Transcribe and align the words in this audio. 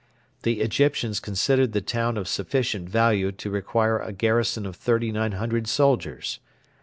The 0.41 0.61
Egyptians 0.61 1.19
considered 1.19 1.73
the 1.73 1.79
town 1.79 2.17
of 2.17 2.27
sufficient 2.27 2.89
value 2.89 3.31
to 3.33 3.51
require 3.51 3.99
a 3.99 4.11
garrison 4.11 4.65
of 4.65 4.75
3,900 4.75 5.67
soldiers. 5.67 6.39